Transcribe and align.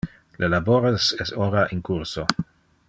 Le 0.43 0.47
labores 0.53 1.11
es 1.27 1.31
ora 1.47 1.67
in 1.77 1.83
curso. 1.91 2.25